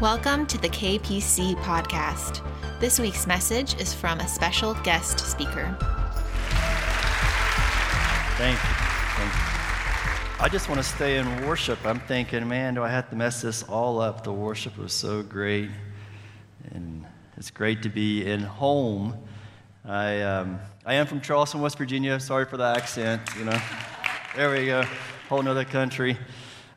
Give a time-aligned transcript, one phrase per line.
[0.00, 2.42] Welcome to the KPC podcast.
[2.80, 5.72] This week's message is from a special guest speaker.
[8.36, 8.70] Thank you.
[9.14, 10.42] Thank you.
[10.44, 11.78] I just want to stay in worship.
[11.86, 14.24] I'm thinking, man, do I have to mess this all up?
[14.24, 15.70] The worship was so great.
[16.72, 17.06] And
[17.36, 19.16] it's great to be in home.
[19.84, 22.18] I, um, I am from Charleston, West Virginia.
[22.18, 23.60] Sorry for the accent, you know.
[24.34, 24.82] There we go.
[25.28, 26.18] Whole nother country.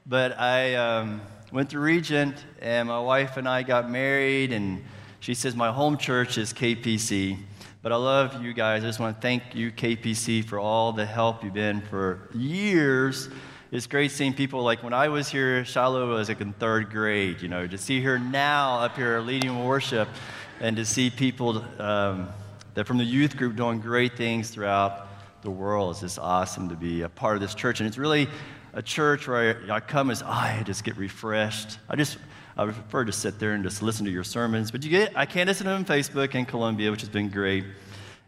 [0.06, 1.20] But I um,
[1.52, 4.84] went to Regent, and my wife and I got married, and
[5.22, 7.38] she says my home church is KPC.
[7.82, 8.84] But I love you guys.
[8.84, 13.30] I just want to thank you, KPC, for all the help you've been for years.
[13.72, 17.42] It's great seeing people like when I was here, Shiloh was like in third grade,
[17.42, 20.10] you know, to see her now up here leading worship
[20.60, 22.30] and to see people um,
[22.74, 25.08] that from the youth group doing great things throughout
[25.42, 25.92] the world.
[25.92, 27.80] It's just awesome to be a part of this church.
[27.80, 28.28] And it's really
[28.78, 31.80] a church where I, I come as I just get refreshed.
[31.90, 32.20] I just
[32.56, 34.70] I prefer to sit there and just listen to your sermons.
[34.70, 37.28] But you get, I can listen to them on Facebook in Colombia, which has been
[37.28, 37.66] great.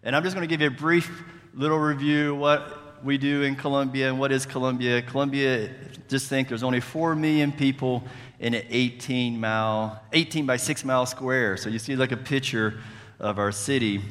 [0.02, 3.56] And I'm just going to give you a brief little review what we do in
[3.56, 5.04] Colombia and what is Colombia.
[5.04, 5.70] Colombia,
[6.08, 8.04] just think there's only 4 million people
[8.40, 11.58] in an 18 mile, 18 by 6 mile square.
[11.58, 12.80] So you see like a picture
[13.20, 14.02] of our city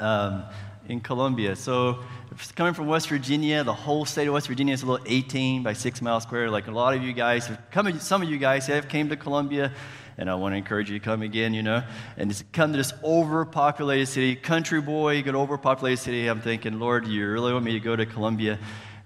[0.00, 0.44] um,
[0.88, 1.54] in Colombia.
[1.56, 2.00] So
[2.54, 5.72] coming from West Virginia, the whole state of West Virginia is a little 18 by
[5.72, 6.50] 6 mile square.
[6.50, 9.16] Like a lot of you guys, have come, some of you guys have came to
[9.16, 9.72] Colombia,
[10.18, 11.82] and I want to encourage you to come again, you know,
[12.16, 14.36] and just come to this overpopulated city.
[14.36, 16.26] Country boy, you go to overpopulated city.
[16.26, 18.58] I'm thinking, Lord, you really want me to go to Colombia?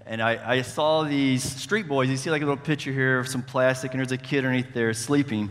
[0.05, 2.09] And I, I saw these street boys.
[2.09, 4.73] You see like a little picture here of some plastic, and there's a kid underneath
[4.73, 5.49] there sleeping.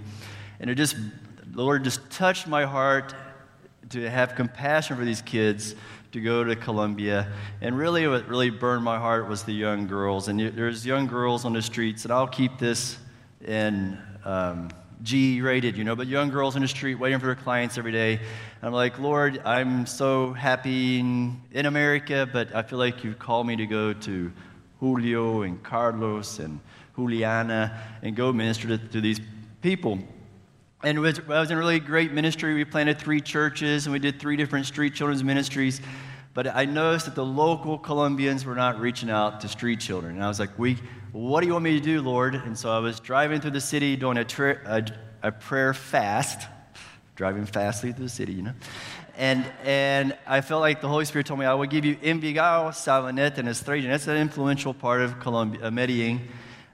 [0.61, 3.15] And it just, the Lord just touched my heart
[3.91, 5.75] to have compassion for these kids
[6.17, 7.31] to go to Colombia.
[7.61, 10.29] And really, what really burned my heart was the young girls.
[10.29, 12.97] And there's young girls on the streets, and I'll keep this
[13.47, 14.71] in um,
[15.03, 17.93] G rated, you know, but young girls in the street waiting for their clients every
[17.93, 18.15] day.
[18.15, 23.19] And I'm like, Lord, I'm so happy in, in America, but I feel like you've
[23.19, 24.33] called me to go to
[24.81, 26.61] Julio and Carlos and
[26.97, 29.21] Juliana and go minister to, to these
[29.61, 29.99] people.
[30.83, 32.55] And it was, in a really great ministry.
[32.55, 35.81] We planted three churches and we did three different street children's ministries.
[36.35, 40.17] But I noticed that the local Colombians were not reaching out to street children.
[40.17, 40.77] And I was like, we,
[41.13, 42.35] what do you want me to do, Lord?
[42.35, 46.47] And so I was driving through the city doing a, tra- a, a prayer fast,
[47.15, 48.53] driving fastly through the city, you know.
[49.17, 52.69] And, and I felt like the Holy Spirit told me, I will give you Envigado,
[52.69, 53.89] Sabaneta, and Estrella.
[53.89, 56.21] That's an influential part of Colombia, uh, Medellin.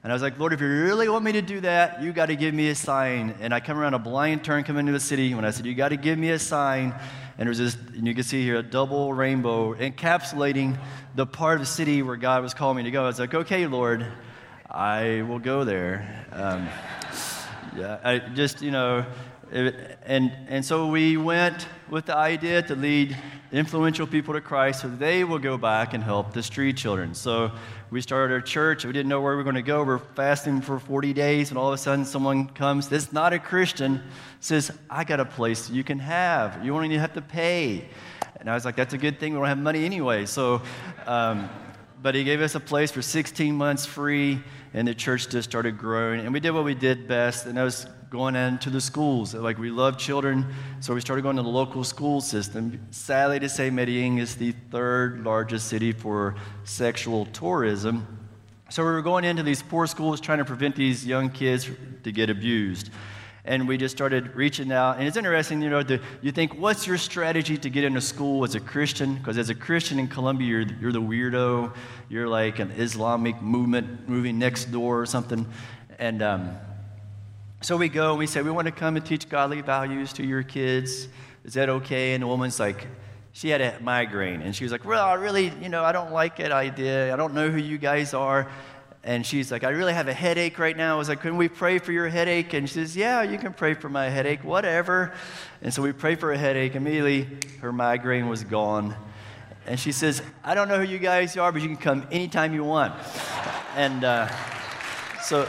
[0.02, 2.26] And I was like, Lord, if you really want me to do that, you got
[2.26, 3.36] to give me a sign.
[3.40, 5.32] And I come around a blind turn, come into the city.
[5.32, 6.92] When I said, You got to give me a sign.
[7.38, 10.76] And there's this, and you can see here a double rainbow encapsulating
[11.14, 13.04] the part of the city where God was calling me to go.
[13.04, 14.04] I was like, Okay, Lord,
[14.68, 16.26] I will go there.
[16.32, 16.68] Um,
[17.76, 19.06] yeah, I just, you know,
[19.52, 23.16] and, and so we went with the idea to lead
[23.52, 27.14] influential people to Christ so they will go back and help the street children.
[27.14, 27.52] So
[27.92, 28.86] we started our church.
[28.86, 29.84] We didn't know where we were going to go.
[29.84, 33.38] We're fasting for 40 days, and all of a sudden someone comes that's not a
[33.38, 34.02] Christian,
[34.40, 36.64] says, I got a place you can have.
[36.64, 37.86] You only have to pay.
[38.40, 39.34] And I was like, that's a good thing.
[39.34, 40.24] We don't have money anyway.
[40.24, 40.62] So,
[41.04, 41.50] um,
[42.00, 44.42] but he gave us a place for 16 months free,
[44.72, 46.20] and the church just started growing.
[46.20, 49.32] And we did what we did best, and that was going into the schools.
[49.32, 50.44] Like we love children,
[50.80, 52.78] so we started going to the local school system.
[52.90, 56.34] Sadly to say, Medellin is the third largest city for
[56.64, 58.06] sexual tourism.
[58.68, 61.70] So we were going into these poor schools trying to prevent these young kids
[62.02, 62.90] to get abused.
[63.46, 64.98] And we just started reaching out.
[64.98, 68.44] And it's interesting, you know, the, you think, what's your strategy to get into school
[68.44, 69.14] as a Christian?
[69.14, 71.74] Because as a Christian in Colombia, you're, you're the weirdo.
[72.10, 75.46] You're like an Islamic movement moving next door or something.
[75.98, 76.56] And um,
[77.62, 80.26] so we go and we say, We want to come and teach godly values to
[80.26, 81.08] your kids.
[81.44, 82.14] Is that okay?
[82.14, 82.86] And the woman's like,
[83.32, 84.42] she had a migraine.
[84.42, 87.12] And she was like, Well, I really, you know, I don't like that idea.
[87.12, 88.50] I don't know who you guys are.
[89.04, 90.94] And she's like, I really have a headache right now.
[90.94, 92.52] I was like, Can we pray for your headache?
[92.52, 95.12] And she says, Yeah, you can pray for my headache, whatever.
[95.62, 96.74] And so we pray for a headache.
[96.74, 97.28] Immediately,
[97.60, 98.96] her migraine was gone.
[99.66, 102.52] And she says, I don't know who you guys are, but you can come anytime
[102.52, 102.94] you want.
[103.76, 104.28] And uh,
[105.20, 105.48] so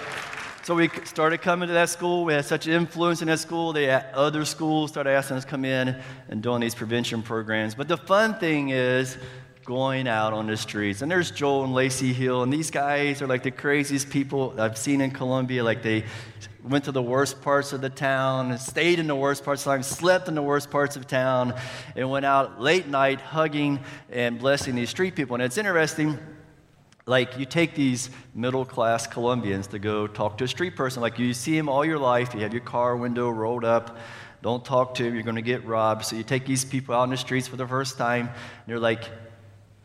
[0.63, 2.23] so we started coming to that school.
[2.23, 3.73] We had such influence in that school.
[3.73, 7.75] They other schools started asking us to come in and doing these prevention programs.
[7.75, 9.17] But the fun thing is
[9.65, 11.01] going out on the streets.
[11.01, 14.77] And there's Joel and Lacey Hill, and these guys are like the craziest people I've
[14.77, 15.65] seen in Colombia.
[15.65, 16.05] Like they
[16.63, 19.71] went to the worst parts of the town, stayed in the worst parts of the
[19.71, 21.55] town, slept in the worst parts of town,
[21.97, 25.33] and went out late night hugging and blessing these street people.
[25.33, 26.17] And it's interesting
[27.05, 31.19] like you take these middle class Colombians to go talk to a street person, like
[31.19, 33.97] you see him all your life, you have your car window rolled up,
[34.41, 36.05] don't talk to him, you're going to get robbed.
[36.05, 38.79] So you take these people out in the streets for the first time, and you're
[38.79, 39.03] like,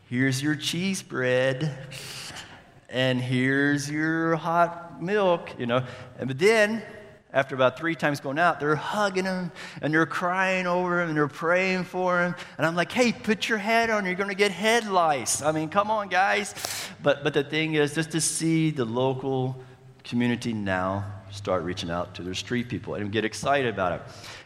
[0.09, 1.77] here's your cheese bread,
[2.89, 5.85] and here's your hot milk, you know.
[6.19, 6.83] And but then
[7.33, 9.53] after about three times going out, they're hugging him
[9.83, 12.35] and they're crying over him and they're praying for him.
[12.57, 15.43] And I'm like, hey, put your head on, you're going to get head lice.
[15.43, 16.55] I mean, come on, guys.
[17.03, 19.57] But, but the thing is, just to see the local
[20.05, 24.03] community now start reaching out to their street people and get excited about it.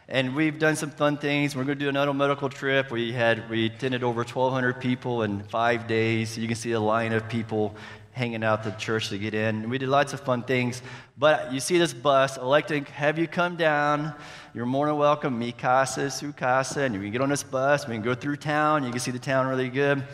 [0.08, 1.54] And we've done some fun things.
[1.54, 2.90] We're going to do another medical trip.
[2.90, 6.36] We had we attended over 1,200 people in five days.
[6.36, 7.74] You can see a line of people
[8.12, 9.68] hanging out the church to get in.
[9.70, 10.82] We did lots of fun things.
[11.16, 12.38] But you see this bus.
[12.38, 14.14] I'd like to have you come down.
[14.54, 15.38] You're more than welcome.
[15.38, 16.82] Mi casa, su casa.
[16.82, 17.86] And you can get on this bus.
[17.88, 18.84] We can go through town.
[18.84, 20.04] You can see the town really good.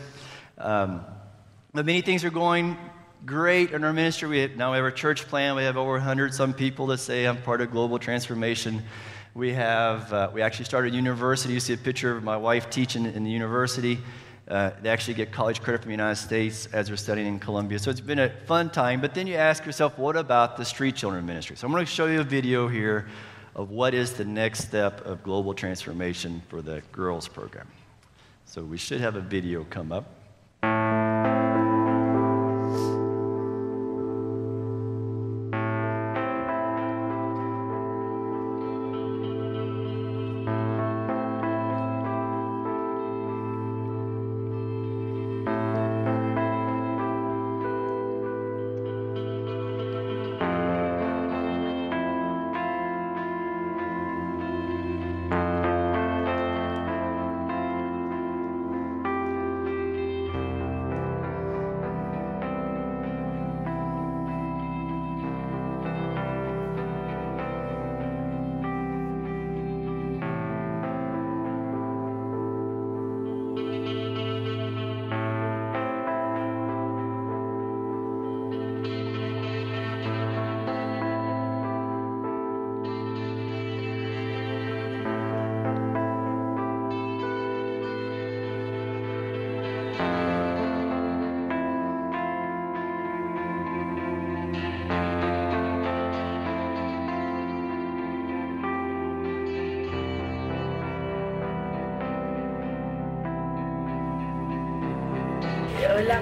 [0.57, 1.03] Um,
[1.73, 2.77] but many things are going
[3.25, 4.29] great in our ministry.
[4.29, 5.55] We have, now we have our church plan.
[5.55, 8.81] We have over 100 some people that say I'm part of global transformation.
[9.33, 11.53] We have, uh, we actually started university.
[11.53, 13.99] You see a picture of my wife teaching in the university.
[14.49, 17.77] Uh, they actually get college credit from the United States as they're studying in Colombia.
[17.77, 18.99] So it's been a fun time.
[18.99, 21.55] But then you ask yourself, what about the street children ministry?
[21.55, 23.07] So I'm going to show you a video here
[23.55, 27.67] of what is the next step of global transformation for the girls program.
[28.45, 30.18] So we should have a video come up.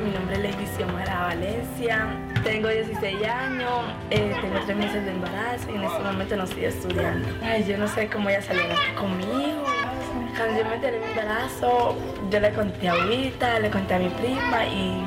[0.04, 2.08] Mi nombre es Lady Xiomara Valencia,
[2.44, 3.72] tengo 16 años,
[4.12, 7.28] eh, tengo 3 meses de embarazo y en este momento no estoy estudiando.
[7.42, 8.64] Ay, yo no sé cómo ella salió
[8.96, 9.64] conmigo.
[10.38, 11.98] Cuando yo me enteré mi embarazo,
[12.30, 15.04] yo le conté a ahorita, le conté a mi prima y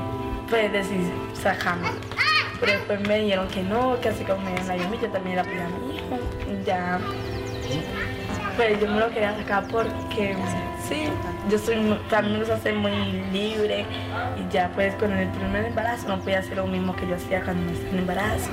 [0.49, 1.89] pues decidí sacarme.
[2.59, 5.45] Pero después me dijeron que no, que así como me dieron a yo también la
[5.45, 6.19] pedí a mi hijo.
[6.67, 6.99] Ya,
[8.57, 10.37] pues yo me lo quería sacar porque
[11.51, 11.77] yo soy,
[12.09, 12.93] también nos hace muy
[13.33, 13.85] libre
[14.39, 17.43] y ya pues con el primer embarazo no podía hacer lo mismo que yo hacía
[17.43, 18.51] cuando me estaba en embarazo.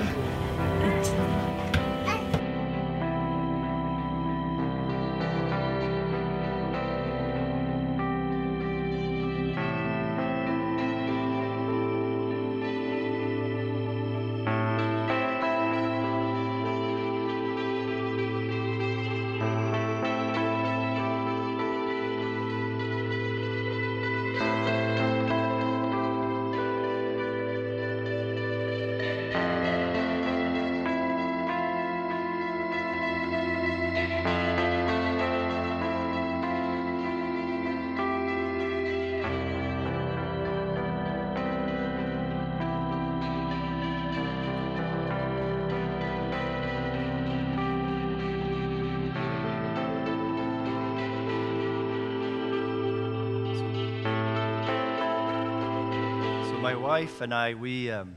[57.18, 58.16] Wife and I, we, um,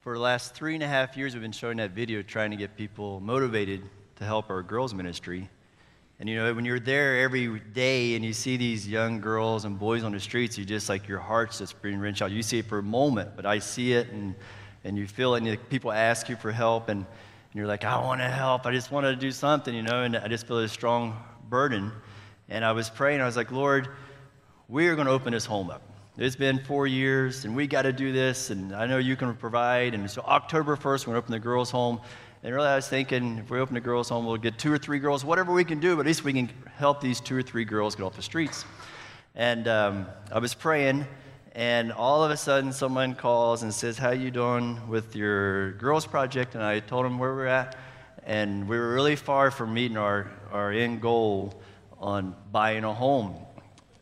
[0.00, 2.56] for the last three and a half years, we've been showing that video trying to
[2.56, 3.80] get people motivated
[4.16, 5.48] to help our girls' ministry.
[6.18, 9.78] And you know, when you're there every day and you see these young girls and
[9.78, 12.32] boys on the streets, you just like your heart's just being wrenched out.
[12.32, 14.34] You see it for a moment, but I see it and,
[14.82, 18.00] and you feel it, and people ask you for help, and, and you're like, I
[18.02, 18.66] want to help.
[18.66, 21.92] I just want to do something, you know, and I just feel a strong burden.
[22.48, 23.86] And I was praying, I was like, Lord,
[24.66, 25.82] we are going to open this home up.
[26.18, 29.34] It's been four years, and we got to do this, and I know you can
[29.34, 29.94] provide.
[29.94, 32.02] And so October 1st, we're going to open the girls' home.
[32.42, 34.76] And really, I was thinking if we open the girls' home, we'll get two or
[34.76, 37.40] three girls, whatever we can do, but at least we can help these two or
[37.40, 38.66] three girls get off the streets.
[39.34, 41.06] And um, I was praying,
[41.54, 46.06] And all of a sudden, someone calls and says, "How you doing with your girls'
[46.06, 47.78] project?" And I told them where we're at,
[48.26, 51.54] and we were really far from meeting our, our end goal
[51.98, 53.34] on buying a home.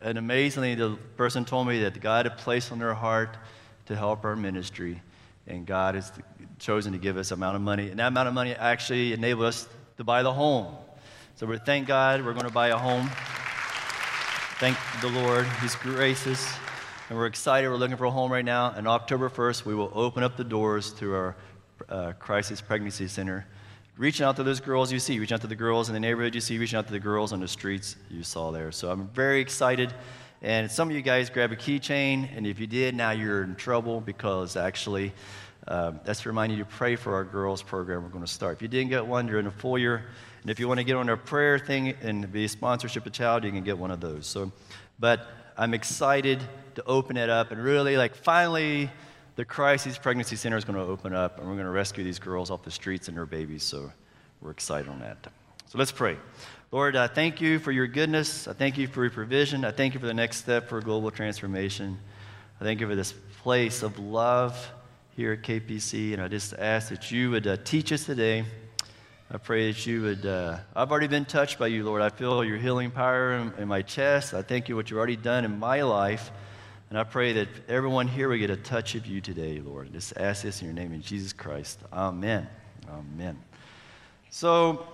[0.02, 3.37] And amazingly, the person told me that God had placed on their heart
[3.87, 5.02] to help our ministry,
[5.47, 6.11] and God has
[6.59, 7.90] chosen to give us amount of money.
[7.90, 10.75] And that amount of money actually enabled us to buy the home.
[11.37, 13.11] So we thank God we're going to buy a home.
[14.59, 15.47] Thank the Lord.
[15.61, 16.50] He's gracious.
[17.09, 17.69] And we're excited.
[17.69, 18.73] We're looking for a home right now.
[18.76, 21.37] And October 1st, we will open up the doors to our
[21.88, 23.47] uh, Crisis Pregnancy Center.
[24.00, 26.35] Reaching out to those girls you see, reaching out to the girls in the neighborhood
[26.35, 28.73] you see, reaching out to the girls on the streets you saw there.
[28.73, 29.92] So I'm very excited.
[30.40, 33.57] And some of you guys grab a keychain, and if you did, now you're in
[33.57, 35.12] trouble because actually
[35.69, 38.57] um, that's to remind you to pray for our girls program we're going to start.
[38.57, 40.07] If you didn't get one, you're in a foyer.
[40.40, 43.09] And if you want to get on our prayer thing and be a sponsorship of
[43.09, 44.26] a child, you can get one of those.
[44.26, 44.50] So,
[44.99, 45.26] but
[45.59, 46.40] I'm excited
[46.76, 48.88] to open it up and really like finally
[49.40, 52.18] the crisis pregnancy center is going to open up and we're going to rescue these
[52.18, 53.90] girls off the streets and their babies so
[54.42, 55.16] we're excited on that
[55.64, 56.18] so let's pray
[56.73, 59.94] lord i thank you for your goodness i thank you for your provision i thank
[59.94, 61.99] you for the next step for global transformation
[62.61, 64.70] i thank you for this place of love
[65.16, 68.44] here at kpc and i just ask that you would uh, teach us today
[69.32, 70.26] I pray that you would.
[70.26, 72.02] Uh, I've already been touched by you, Lord.
[72.02, 74.35] I feel your healing power in, in, my chest.
[74.35, 76.32] I thank you for what you've already done in my life.
[76.90, 79.92] And I pray that everyone here will get a touch of you today, Lord.
[79.92, 81.78] Just ask this in your name, in Jesus Christ.
[81.92, 82.49] Amen.
[82.88, 83.38] Amen.
[84.30, 84.88] So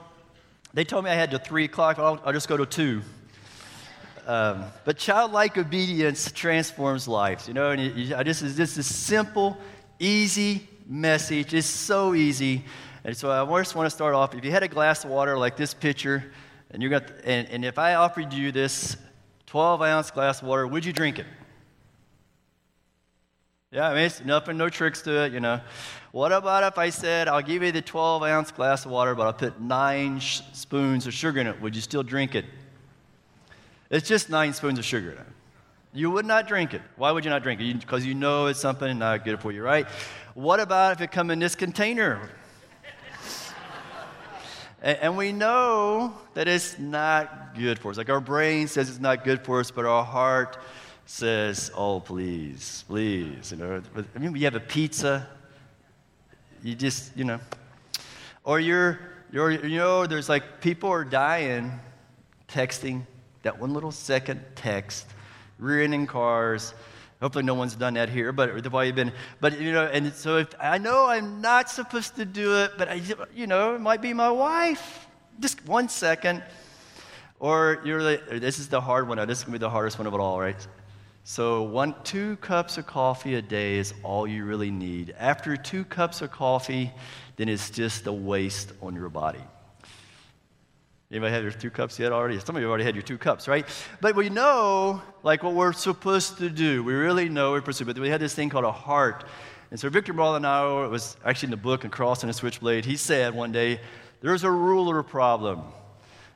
[0.75, 1.99] they told me I had to 3 o'clock.
[1.99, 3.01] I'll, I'll just go to 2.
[4.27, 7.49] Um, but childlike obedience transforms lives.
[7.49, 9.57] You know, and this is this is simple,
[9.99, 11.55] easy message.
[11.55, 12.63] It's so easy.
[13.05, 14.35] And so I just want to start off.
[14.35, 16.31] If you had a glass of water like this pitcher,
[16.73, 18.99] and you got, and, and if I offered you this
[19.47, 21.27] 12 ounce glass of water, would you drink it?
[23.77, 25.61] Yeah, I mean, it's nothing, no tricks to it, you know.
[26.11, 29.27] What about if I said, I'll give you the 12 ounce glass of water, but
[29.27, 31.61] I'll put nine sh- spoons of sugar in it?
[31.61, 32.47] Would you still drink it?
[33.91, 35.27] It's just nine spoons of sugar in it.
[35.93, 36.81] You would not drink it.
[36.97, 37.79] Why would you not drink it?
[37.79, 39.87] Because you, you know it's something not good for you, right?
[40.33, 42.31] What about if it come in this container?
[44.81, 47.99] And, and we know that it's not good for us.
[47.99, 50.57] Like our brain says it's not good for us, but our heart
[51.07, 53.51] says, oh, please, please.
[53.53, 53.83] You know,
[54.15, 55.27] I mean, we have a pizza,
[56.63, 57.41] you just, you know,
[58.45, 59.01] or you're,
[59.33, 61.73] you're, you know, there's like people are dying
[62.49, 63.03] texting,
[63.43, 65.07] that one little second text,
[65.59, 66.75] rearing in cars,
[67.21, 69.13] Hopefully, no one's done that here, but the way you've been.
[69.41, 72.89] But you know, and so if I know I'm not supposed to do it, but
[72.91, 73.01] I,
[73.35, 75.07] you know, it might be my wife.
[75.41, 76.43] Just one second,
[77.41, 79.17] or you're like, this is the hard one.
[79.27, 80.67] This is gonna be the hardest one of it all, right?
[81.29, 85.13] So one, two cups of coffee a day is all you really need.
[85.19, 86.93] After two cups of coffee,
[87.35, 89.41] then it's just a waste on your body.
[91.11, 92.39] Anybody had your two cups yet already?
[92.39, 93.67] Some of you already had your two cups, right?
[94.01, 96.85] But we know, like, what we're supposed to do.
[96.85, 97.87] We really know we're supposed to.
[97.87, 99.25] But we had this thing called a heart.
[99.73, 102.85] And so Victor Maldonado, it was actually in the book, and Cross and a Switchblade,
[102.85, 103.81] he said one day,
[104.21, 105.63] there's a ruler problem.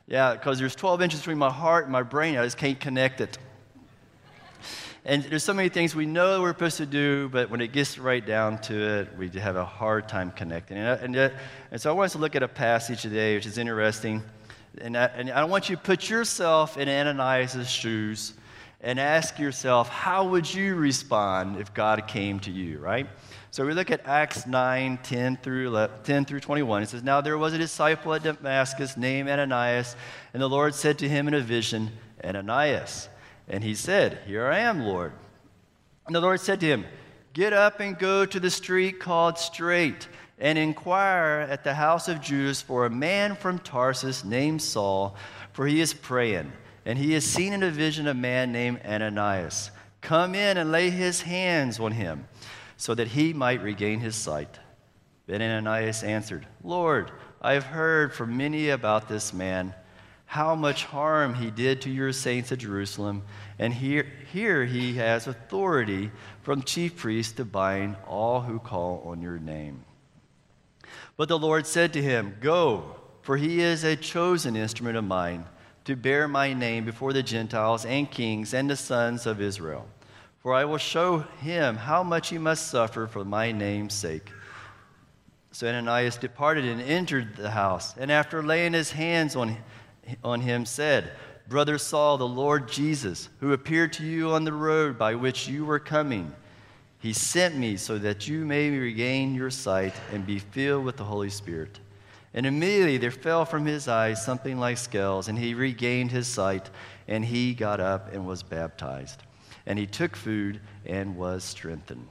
[0.05, 2.35] Yeah, because there's 12 inches between my heart and my brain.
[2.35, 3.37] I just can't connect it.
[5.03, 7.97] And there's so many things we know we're supposed to do, but when it gets
[7.97, 10.77] right down to it, we have a hard time connecting.
[10.77, 11.33] And, uh, and,
[11.71, 14.21] and so I want us to look at a passage today, which is interesting.
[14.79, 18.33] And I, and I want you to put yourself in Ananias' shoes
[18.79, 23.07] and ask yourself, how would you respond if God came to you, right?
[23.49, 26.83] So we look at Acts 9, 10 through, 11, 10 through 21.
[26.83, 29.95] It says, Now there was a disciple at Damascus named Ananias,
[30.33, 31.91] and the Lord said to him in a vision,
[32.23, 33.09] Ananias.
[33.51, 35.11] And he said, Here I am, Lord.
[36.07, 36.85] And the Lord said to him,
[37.33, 40.07] Get up and go to the street called Straight
[40.39, 45.15] and inquire at the house of Judas for a man from Tarsus named Saul,
[45.51, 46.51] for he is praying.
[46.85, 49.69] And he has seen in a vision a man named Ananias.
[49.99, 52.27] Come in and lay his hands on him,
[52.77, 54.59] so that he might regain his sight.
[55.27, 59.75] Then Ananias answered, Lord, I have heard from many about this man,
[60.31, 63.21] how much harm he did to your saints at Jerusalem,
[63.59, 66.09] and here, here he has authority
[66.41, 69.83] from chief priests to bind all who call on your name.
[71.17, 75.43] But the Lord said to him, Go, for he is a chosen instrument of mine
[75.83, 79.85] to bear my name before the Gentiles and kings and the sons of Israel.
[80.39, 84.31] For I will show him how much he must suffer for my name's sake.
[85.51, 89.57] So Ananias departed and entered the house, and after laying his hands on,
[90.23, 91.11] on him, said,
[91.47, 95.65] Brother Saul, the Lord Jesus, who appeared to you on the road by which you
[95.65, 96.33] were coming,
[96.99, 101.03] he sent me so that you may regain your sight and be filled with the
[101.03, 101.79] Holy Spirit.
[102.33, 106.69] And immediately there fell from his eyes something like scales, and he regained his sight,
[107.07, 109.23] and he got up and was baptized.
[109.65, 112.07] And he took food and was strengthened.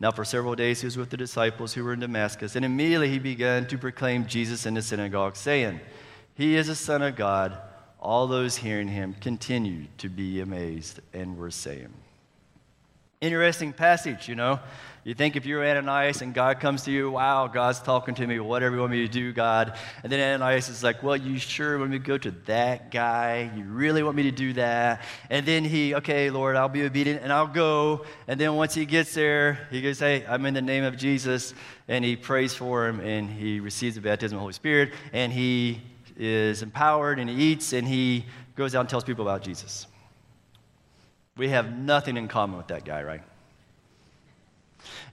[0.00, 3.10] Now, for several days he was with the disciples who were in Damascus, and immediately
[3.10, 5.80] he began to proclaim Jesus in the synagogue, saying,
[6.38, 7.58] He is a Son of God.
[7.98, 11.92] All those hearing him continued to be amazed and were saying,
[13.20, 14.60] Interesting passage, you know.
[15.02, 18.38] You think if you're Ananias and God comes to you, wow, God's talking to me,
[18.38, 19.76] whatever you want me to do, God.
[20.04, 23.50] And then Ananias is like, well, you sure want me to go to that guy?
[23.56, 25.02] You really want me to do that?
[25.30, 28.04] And then he, okay, Lord, I'll be obedient and I'll go.
[28.28, 31.52] And then once he gets there, he goes, hey, I'm in the name of Jesus.
[31.88, 34.92] And he prays for him and he receives the baptism of the Holy Spirit.
[35.12, 35.80] And he
[36.18, 39.86] is empowered and he eats and he goes out and tells people about Jesus.
[41.36, 43.22] We have nothing in common with that guy, right?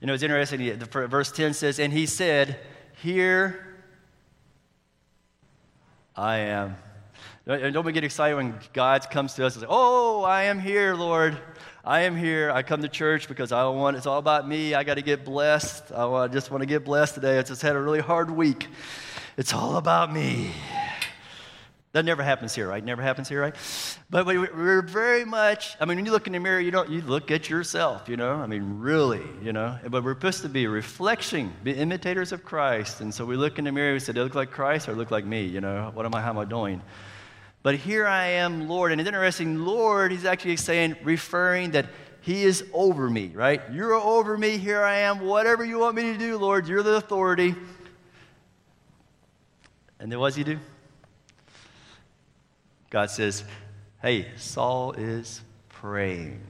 [0.00, 0.78] You know, it's interesting.
[0.78, 2.58] Verse 10 says, And he said,
[3.00, 3.78] Here
[6.16, 6.76] I am.
[7.46, 10.96] Don't we get excited when God comes to us and says, Oh, I am here,
[10.96, 11.38] Lord.
[11.84, 12.50] I am here.
[12.50, 14.74] I come to church because I want, it's all about me.
[14.74, 15.92] I got to get blessed.
[15.92, 17.38] I just want to get blessed today.
[17.38, 18.66] I just had a really hard week.
[19.36, 20.50] It's all about me.
[21.96, 22.84] That never happens here, right?
[22.84, 23.54] Never happens here, right?
[24.10, 27.00] But we're very much, I mean, when you look in the mirror, you don't, you
[27.00, 28.34] look at yourself, you know?
[28.34, 29.78] I mean, really, you know?
[29.88, 33.00] But we're supposed to be a reflection, be imitators of Christ.
[33.00, 34.92] And so we look in the mirror, we say, do I look like Christ or
[34.92, 35.46] look like me?
[35.46, 36.82] You know, what am I, how am I doing?
[37.62, 38.92] But here I am, Lord.
[38.92, 41.86] And it's interesting, Lord, he's actually saying, referring that
[42.20, 43.62] he is over me, right?
[43.72, 46.96] You're over me, here I am, whatever you want me to do, Lord, you're the
[46.96, 47.54] authority.
[49.98, 50.58] And then what does he do?
[52.90, 53.44] God says,
[54.00, 56.40] Hey, Saul is praying.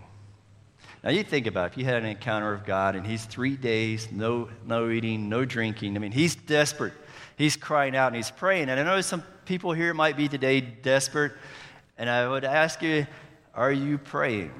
[1.02, 3.56] Now you think about it, if you had an encounter of God and he's three
[3.56, 5.94] days, no, no eating, no drinking.
[5.94, 6.94] I mean, he's desperate.
[7.36, 8.70] He's crying out and he's praying.
[8.70, 11.32] And I know some people here might be today desperate.
[11.96, 13.06] And I would ask you,
[13.54, 14.52] are you praying?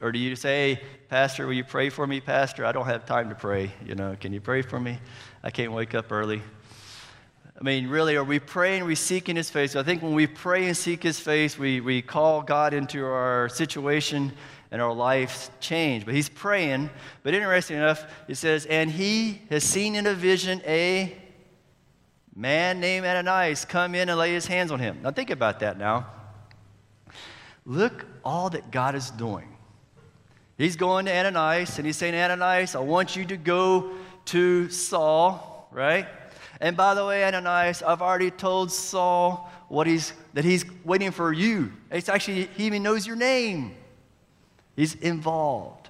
[0.00, 2.64] Or do you say, Pastor, will you pray for me, Pastor?
[2.64, 3.70] I don't have time to pray.
[3.84, 4.98] You know, can you pray for me?
[5.42, 6.42] I can't wake up early.
[7.60, 9.76] I mean, really, are we praying, we seeking His face?
[9.76, 13.50] I think when we pray and seek His face, we, we call God into our
[13.50, 14.32] situation
[14.70, 16.06] and our life change.
[16.06, 16.88] But He's praying.
[17.22, 21.14] But interesting enough, it says, and He has seen in a vision a
[22.34, 25.00] man named Ananias come in and lay his hands on him.
[25.02, 26.06] Now, think about that now.
[27.66, 29.56] Look all that God is doing.
[30.56, 33.92] He's going to Ananias and he's saying, Ananias, I want you to go
[34.26, 36.06] to Saul, right?
[36.60, 41.32] And by the way, Ananias, I've already told Saul what he's, that he's waiting for
[41.32, 41.72] you.
[41.90, 43.74] It's actually, he even knows your name.
[44.76, 45.88] He's involved.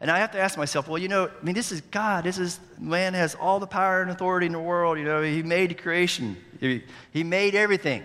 [0.00, 2.24] And I have to ask myself, well, you know, I mean, this is God.
[2.24, 4.96] This is, man has all the power and authority in the world.
[4.98, 8.02] You know, he made creation, he, he made everything.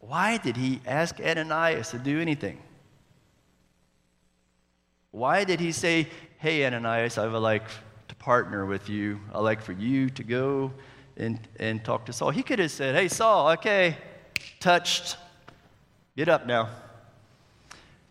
[0.00, 2.62] Why did he ask Ananias to do anything?
[5.10, 6.06] Why did he say,
[6.38, 7.64] hey, Ananias, I would like
[8.14, 9.20] partner with you.
[9.34, 10.72] I'd like for you to go
[11.16, 12.30] and, and talk to Saul.
[12.30, 13.96] He could have said, Hey, Saul, okay,
[14.60, 15.16] touched.
[16.16, 16.68] Get up now.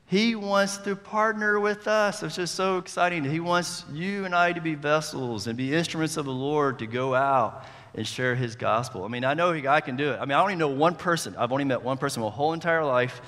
[0.05, 2.23] He wants to partner with us.
[2.23, 3.25] It's just so exciting.
[3.25, 6.87] He wants you and I to be vessels and be instruments of the Lord to
[6.87, 9.03] go out and share his gospel.
[9.03, 10.17] I mean, I know I can do it.
[10.17, 11.35] I mean, I only know one person.
[11.35, 13.21] I've only met one person my whole entire life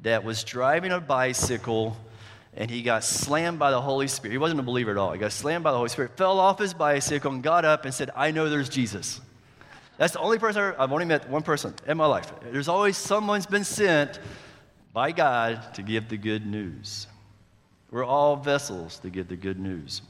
[0.00, 1.96] that was driving a bicycle
[2.56, 4.32] and he got slammed by the Holy Spirit.
[4.32, 5.12] He wasn't a believer at all.
[5.12, 7.92] He got slammed by the Holy Spirit, fell off his bicycle, and got up and
[7.92, 9.20] said, I know there's Jesus.
[9.98, 12.32] That's the only person I've only met one person in my life.
[12.50, 14.18] There's always someone's been sent
[14.92, 17.06] by God to give the good news.
[17.90, 20.02] We're all vessels to give the good news.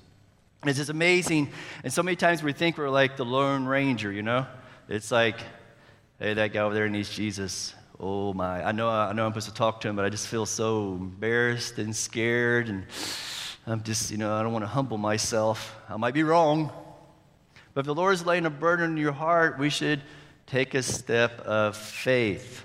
[0.64, 1.50] It's just amazing.
[1.84, 4.46] And so many times we think we're like the Lone Ranger, you know?
[4.88, 5.38] It's like,
[6.18, 9.48] hey, that guy over there needs Jesus oh my, I know, I know I'm supposed
[9.48, 12.68] to talk to him, but I just feel so embarrassed and scared.
[12.68, 12.84] And
[13.66, 15.74] I'm just, you know, I don't want to humble myself.
[15.88, 16.70] I might be wrong.
[17.74, 20.02] But if the Lord is laying a burden on your heart, we should
[20.46, 22.64] take a step of faith.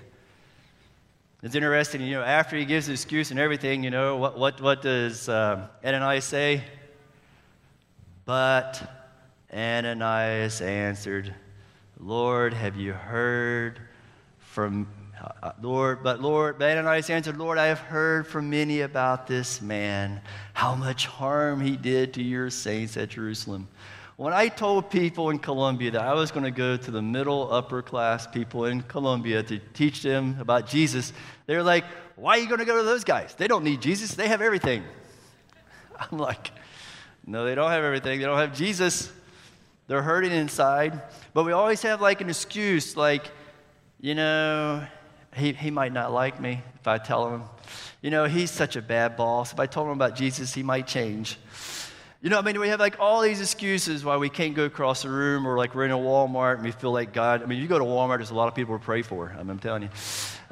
[1.42, 4.60] It's interesting, you know, after he gives the excuse and everything, you know, what, what,
[4.60, 6.62] what does uh, Ananias say?
[8.24, 8.80] But
[9.52, 11.34] Ananias answered,
[11.98, 13.80] Lord, have you heard
[14.38, 14.86] from
[15.22, 19.62] Uh, Lord, but Lord, but Ananias answered, Lord, I have heard from many about this
[19.62, 20.20] man,
[20.52, 23.68] how much harm he did to your saints at Jerusalem.
[24.16, 27.52] When I told people in Colombia that I was going to go to the middle,
[27.52, 31.12] upper class people in Colombia to teach them about Jesus,
[31.46, 31.84] they were like,
[32.16, 33.34] Why are you going to go to those guys?
[33.36, 34.82] They don't need Jesus, they have everything.
[36.00, 36.50] I'm like,
[37.26, 38.18] No, they don't have everything.
[38.18, 39.12] They don't have Jesus.
[39.86, 41.00] They're hurting inside.
[41.32, 43.30] But we always have like an excuse, like,
[44.00, 44.84] you know,
[45.34, 47.42] he, he might not like me if I tell him.
[48.00, 49.52] You know, he's such a bad boss.
[49.52, 51.38] If I told him about Jesus, he might change.
[52.20, 55.02] You know, I mean, we have like all these excuses why we can't go across
[55.02, 57.42] the room or like we're in a Walmart and we feel like God.
[57.42, 59.34] I mean, you go to Walmart, there's a lot of people to pray for.
[59.36, 59.88] I I'm telling you.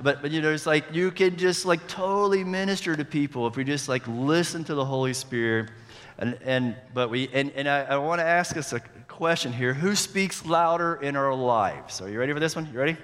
[0.03, 3.57] But, but you know, it's like you can just like totally minister to people if
[3.57, 5.71] we just like listen to the Holy Spirit.
[6.19, 9.73] And, and but we, and, and I, I want to ask us a question here.
[9.73, 12.01] Who speaks louder in our lives?
[12.01, 12.69] Are you ready for this one?
[12.73, 12.97] You ready?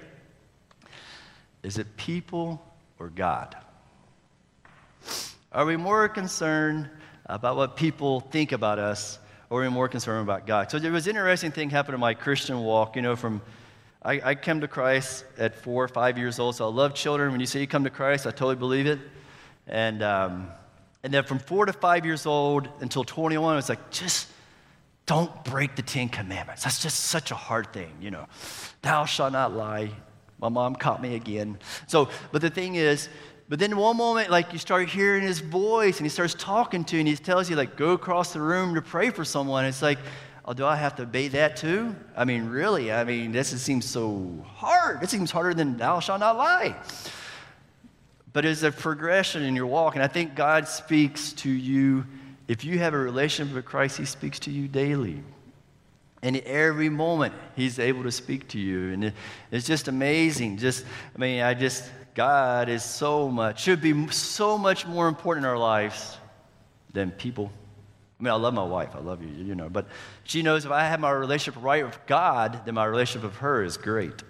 [1.67, 2.65] Is it people
[2.97, 3.57] or God?
[5.51, 6.89] Are we more concerned
[7.25, 10.71] about what people think about us, or are we more concerned about God?
[10.71, 13.41] So there was an interesting thing happened in my Christian walk, you know, from
[14.01, 17.33] I, I came to Christ at four or five years old, so I love children.
[17.33, 18.99] When you say you come to Christ, I totally believe it.
[19.67, 20.47] And, um,
[21.03, 24.29] and then from four to five years old until 21, I was like, just
[25.05, 26.63] don't break the Ten Commandments.
[26.63, 28.27] That's just such a hard thing, you know.
[28.83, 29.91] Thou shalt not lie.
[30.39, 31.57] My mom caught me again.
[31.87, 33.09] So, but the thing is,
[33.49, 36.95] but then one moment, like you start hearing his voice and he starts talking to
[36.95, 39.65] you and he tells you, like, go across the room to pray for someone.
[39.65, 39.99] It's like,
[40.45, 41.95] oh, do I have to obey that too?
[42.15, 42.91] I mean, really?
[42.91, 45.01] I mean, this seems so hard.
[45.01, 46.75] It seems harder than thou shalt not lie.
[48.33, 49.95] But it's a progression in your walk.
[49.95, 52.05] And I think God speaks to you.
[52.47, 55.23] If you have a relationship with Christ, he speaks to you daily.
[56.27, 58.91] And every moment, he's able to speak to you.
[58.91, 59.13] And
[59.49, 60.57] it's just amazing.
[60.57, 60.83] Just,
[61.15, 65.49] I mean, I just, God is so much, should be so much more important in
[65.49, 66.17] our lives
[66.91, 67.49] than people.
[68.19, 68.93] I mean, I love my wife.
[68.93, 69.69] I love you, you know.
[69.69, 69.87] But
[70.25, 73.63] she knows if I have my relationship right with God, then my relationship with her
[73.63, 74.21] is great.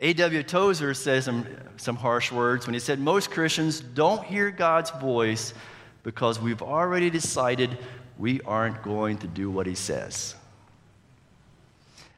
[0.00, 0.42] A.W.
[0.42, 5.54] Tozer says some, some harsh words when he said, Most Christians don't hear God's voice
[6.02, 7.78] because we've already decided
[8.18, 10.34] we aren't going to do what he says.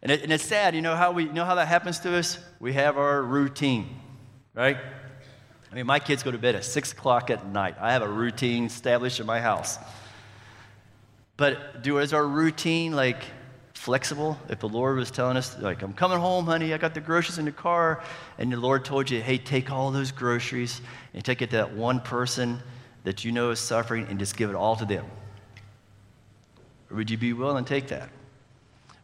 [0.05, 2.15] And, it, and it's sad, you know how, we, you know how that happens to
[2.15, 2.39] us?
[2.61, 4.01] We have our routine
[4.55, 4.77] right?
[5.71, 7.75] I mean, my kids go to bed at 6 o'clock at night.
[7.81, 9.79] I have a routine established in my house.
[11.37, 13.25] But do is our routine like
[13.75, 14.39] flexible?
[14.49, 17.39] If the Lord was telling us, like, I'm coming home, honey, I got the groceries
[17.39, 18.05] in the car,
[18.39, 20.81] and the Lord told you, hey, take all those groceries
[21.13, 22.61] and take it to that one person
[23.03, 25.05] that you know is suffering and just give it all to them.
[26.89, 28.09] Or would you be willing to take that?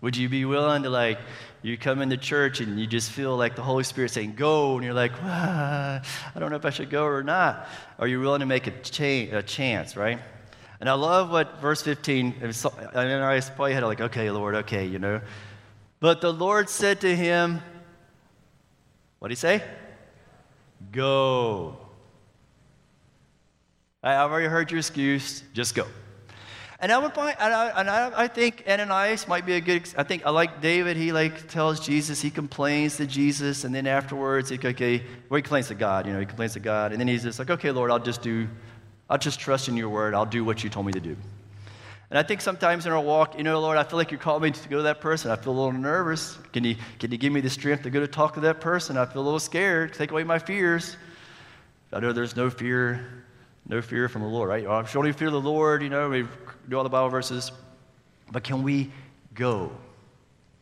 [0.00, 1.18] Would you be willing to, like,
[1.62, 4.84] you come into church and you just feel like the Holy Spirit saying, go, and
[4.84, 6.00] you're like, ah,
[6.34, 7.68] I don't know if I should go or not.
[7.98, 10.18] Are you willing to make a, cha- a chance, right?
[10.80, 12.54] And I love what verse 15, and
[12.96, 15.20] I probably had like, okay, Lord, okay, you know.
[16.00, 17.60] But the Lord said to him,
[19.18, 19.62] what did he say?
[20.90, 21.76] Go.
[24.02, 25.86] I've already heard your excuse, just go.
[26.82, 29.88] And I would find, and I, and I, I think Ananias might be a good.
[29.98, 30.96] I think I like David.
[30.96, 32.22] He like tells Jesus.
[32.22, 35.02] He complains to Jesus, and then afterwards, he okay.
[35.28, 36.06] Well, he complains to God.
[36.06, 38.22] You know, he complains to God, and then he's just like, okay, Lord, I'll just
[38.22, 38.48] do.
[39.10, 40.14] I'll just trust in your word.
[40.14, 41.16] I'll do what you told me to do.
[42.10, 44.42] And I think sometimes in our walk, you know, Lord, I feel like you're calling
[44.42, 45.30] me to go to that person.
[45.30, 46.36] I feel a little nervous.
[46.52, 48.96] Can you, can you give me the strength to go to talk to that person?
[48.96, 49.94] I feel a little scared.
[49.94, 50.96] Take away my fears.
[51.92, 53.24] I know there's no fear,
[53.66, 54.66] no fear from the Lord, right?
[54.66, 56.26] I'm sure you fear the Lord, you know, we
[56.68, 57.52] do all the Bible verses,
[58.30, 58.90] but can we
[59.34, 59.70] go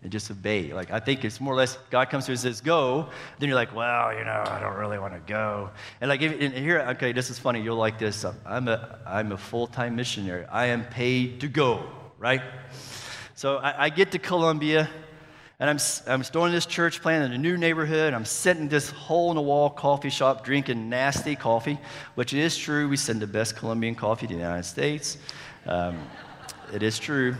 [0.02, 0.72] and just obey?
[0.72, 3.08] Like, I think it's more or less God comes to you and says, go.
[3.38, 5.70] Then you're like, well, you know, I don't really want to go.
[6.00, 7.62] And like, if, and here, okay, this is funny.
[7.62, 8.24] You'll like this.
[8.46, 10.44] I'm a, I'm a full time missionary.
[10.46, 11.84] I am paid to go,
[12.18, 12.42] right?
[13.34, 14.88] So I, I get to Colombia.
[15.60, 18.14] And I'm, I'm starting this church plan in a new neighborhood.
[18.14, 21.78] I'm sitting in this hole in the wall coffee shop drinking nasty coffee,
[22.14, 22.88] which is true.
[22.88, 25.18] We send the best Colombian coffee to the United States.
[25.66, 25.98] Um,
[26.72, 27.34] it is true.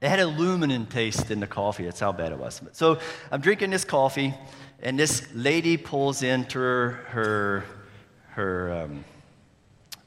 [0.00, 1.84] It had a luminant taste in the coffee.
[1.84, 2.62] That's how bad it was.
[2.72, 2.98] So
[3.30, 4.32] I'm drinking this coffee,
[4.80, 7.64] and this lady pulls into her, her,
[8.30, 9.04] her um,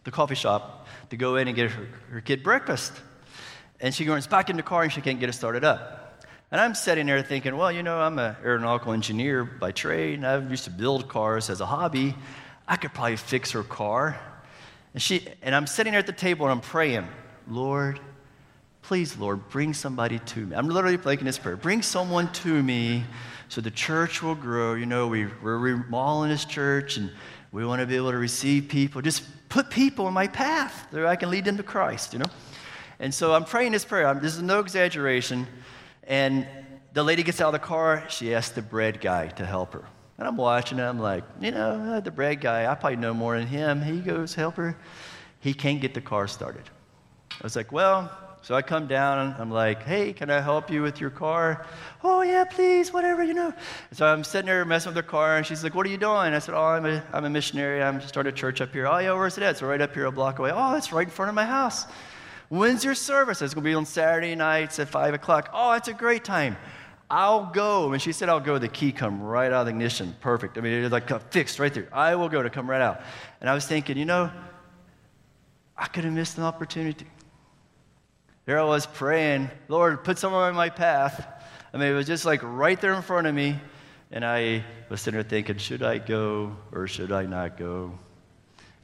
[0.05, 2.93] the coffee shop to go in and get her, her kid breakfast.
[3.79, 6.04] And she runs back in the car and she can't get it started up.
[6.51, 10.27] And I'm sitting there thinking, well, you know, I'm an aeronautical engineer by trade, and
[10.27, 12.15] I used to build cars as a hobby.
[12.67, 14.19] I could probably fix her car.
[14.93, 17.07] And, she, and I'm sitting there at the table and I'm praying,
[17.49, 17.99] Lord,
[18.81, 20.55] please, Lord, bring somebody to me.
[20.55, 21.57] I'm literally making this prayer.
[21.57, 23.03] Bring someone to me
[23.49, 24.73] so the church will grow.
[24.75, 27.11] You know, we, we're remodeling this church and
[27.51, 29.01] we want to be able to receive people.
[29.01, 32.25] Just put people in my path so I can lead them to Christ, you know?
[32.99, 34.07] And so I'm praying this prayer.
[34.07, 35.45] I'm, this is no exaggeration.
[36.07, 36.47] And
[36.93, 38.05] the lady gets out of the car.
[38.09, 39.85] She asks the bread guy to help her.
[40.17, 40.79] And I'm watching.
[40.79, 43.81] And I'm like, you know, uh, the bread guy, I probably know more than him.
[43.81, 44.77] He goes, help her.
[45.39, 46.63] He can't get the car started.
[47.31, 49.19] I was like, well, so I come down.
[49.19, 51.65] And I'm like, hey, can I help you with your car?
[52.03, 53.53] Oh, yeah, please, whatever, you know.
[53.91, 56.33] So I'm sitting there messing with her car, and she's like, what are you doing?
[56.33, 57.81] I said, oh, I'm a, I'm a missionary.
[57.81, 58.87] I'm starting a church up here.
[58.87, 59.49] Oh, yeah, where's it at?
[59.49, 60.51] It's right up here a block away.
[60.53, 61.87] Oh, it's right in front of my house.
[62.49, 63.41] When's your service?
[63.41, 65.49] It's going to be on Saturday nights at 5 o'clock.
[65.53, 66.57] Oh, it's a great time.
[67.09, 67.93] I'll go.
[67.93, 68.57] And she said, I'll go.
[68.57, 70.15] The key come right out of the ignition.
[70.21, 70.57] Perfect.
[70.57, 71.87] I mean, it's like fixed right there.
[71.91, 73.01] I will go to come right out.
[73.41, 74.31] And I was thinking, you know,
[75.77, 77.07] I could have missed an opportunity.
[78.45, 81.27] There I was praying, Lord, put someone in my path.
[81.73, 83.59] I mean, it was just like right there in front of me.
[84.11, 87.97] And I was sitting there thinking, should I go or should I not go?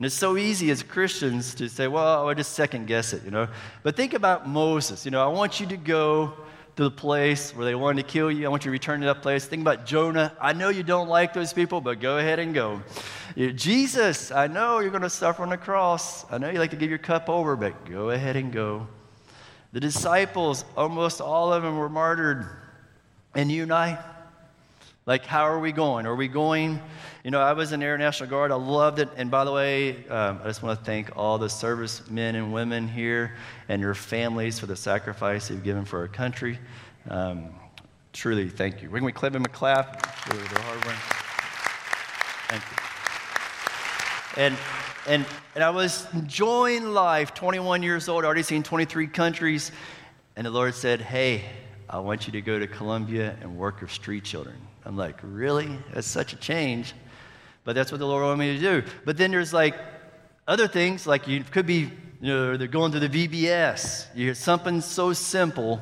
[0.02, 3.30] And it's so easy as Christians to say, well, I just second guess it, you
[3.30, 3.48] know.
[3.84, 5.06] But think about Moses.
[5.06, 6.34] You know, I want you to go
[6.76, 8.48] to the place where they wanted to kill you.
[8.48, 9.46] I want you to return to that place.
[9.46, 10.36] Think about Jonah.
[10.42, 12.82] I know you don't like those people, but go ahead and go.
[13.36, 16.26] Jesus, I know you're going to suffer on the cross.
[16.32, 18.88] I know you like to give your cup over, but go ahead and go.
[19.72, 22.48] The disciples, almost all of them were martyred.
[23.36, 24.04] And you and I,
[25.06, 26.06] like, how are we going?
[26.06, 26.80] Are we going?
[27.24, 28.52] You know, I was in the Air National Guard.
[28.52, 29.10] I loved it.
[29.18, 32.88] And by the way, um, I just want to thank all the servicemen and women
[32.88, 33.36] here
[33.68, 36.60] and your families for the sacrifice you've given for our country.
[37.10, 37.50] Um,
[38.14, 38.92] truly, thank you.
[38.92, 39.20] We're going to
[40.62, 40.96] hard work.
[42.48, 42.64] Thank
[44.38, 44.44] you.
[44.44, 44.58] And,
[45.08, 49.72] and, and I was enjoying life, 21 years old, already seen 23 countries.
[50.36, 51.46] And the Lord said, Hey,
[51.90, 54.56] I want you to go to Colombia and work with street children.
[54.86, 55.78] I'm like, really?
[55.94, 56.94] That's such a change.
[57.63, 58.89] But that's what the Lord wanted me to do.
[59.06, 59.76] But then there's like
[60.48, 61.91] other things, like you could be,
[62.22, 64.08] you know, they're going to the VBS.
[64.15, 65.82] You hear something so simple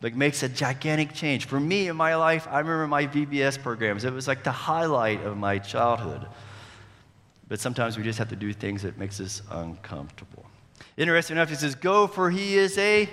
[0.00, 1.46] that makes a gigantic change.
[1.46, 4.04] For me in my life, I remember my VBS programs.
[4.04, 6.26] It was like the highlight of my childhood.
[7.48, 10.46] But sometimes we just have to do things that makes us uncomfortable.
[10.96, 13.08] Interesting enough, he says, Go, for he is a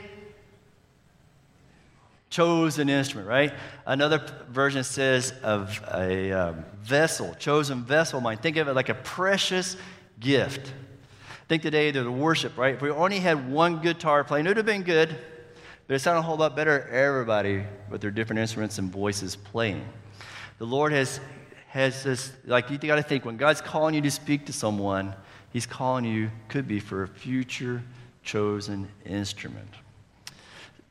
[2.36, 3.54] chosen instrument, right?
[3.86, 8.38] Another version says of a um, vessel, chosen vessel mine.
[8.38, 9.78] Think of it like a precious
[10.20, 10.74] gift.
[11.48, 12.76] Think today to the worship, right?
[12.76, 15.16] If we only had one guitar playing, it would have been good,
[15.88, 19.86] but it sounded a whole lot better everybody with their different instruments and voices playing.
[20.58, 21.22] The Lord has
[21.70, 25.16] has this like you got to think when God's calling you to speak to someone,
[25.54, 27.82] He's calling you could be for a future
[28.24, 29.70] chosen instrument.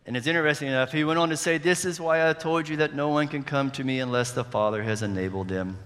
[0.07, 2.77] And it's interesting enough, he went on to say, This is why I told you
[2.77, 5.79] that no one can come to me unless the Father has enabled them.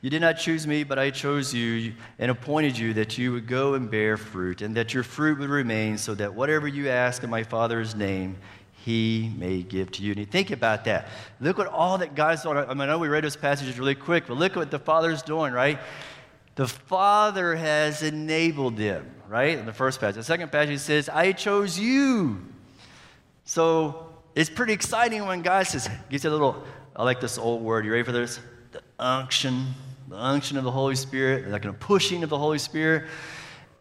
[0.00, 3.46] You did not choose me, but I chose you and appointed you that you would
[3.46, 7.22] go and bear fruit, and that your fruit would remain, so that whatever you ask
[7.22, 8.38] in my Father's name,
[8.72, 10.12] he may give to you.
[10.12, 11.08] And you think about that.
[11.38, 12.56] Look what all that God's doing.
[12.56, 14.78] I, mean, I know we read those passages really quick, but look at what the
[14.78, 15.78] Father's doing, right?
[16.54, 19.58] The Father has enabled them, right?
[19.58, 20.16] In the first passage.
[20.16, 22.49] The second passage says, I chose you
[23.50, 26.62] so it's pretty exciting when God says, gives you a little,
[26.94, 27.84] I like this old word.
[27.84, 28.38] You ready for this?
[28.70, 29.74] The unction,
[30.06, 33.10] the unction of the Holy Spirit, like a pushing of the Holy Spirit.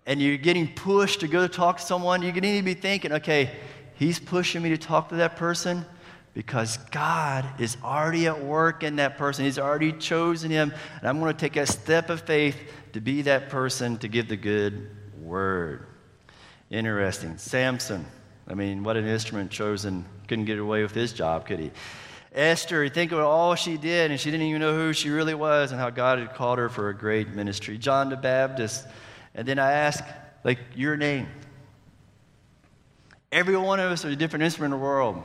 [0.08, 2.24] And you're getting pushed to go talk to someone.
[2.24, 3.52] You're going to be thinking, okay,
[3.94, 5.86] he's pushing me to talk to that person
[6.34, 9.46] because God is already at work in that person.
[9.46, 10.74] He's already chosen him.
[10.98, 12.58] And I'm going to take a step of faith
[12.94, 14.90] to be that person to give the good
[15.22, 15.86] word.
[16.72, 17.38] Interesting.
[17.38, 18.08] Samson.
[18.50, 20.06] I mean, what an instrument chosen.
[20.28, 21.72] Couldn't get away with his job, could he?
[22.34, 25.72] Esther, think of all she did, and she didn't even know who she really was
[25.72, 27.78] and how God had called her for a great ministry.
[27.78, 28.86] John the Baptist.
[29.36, 30.04] And then I ask,
[30.44, 31.28] like, your name.
[33.32, 35.22] Every one of us are a different instrument in the world.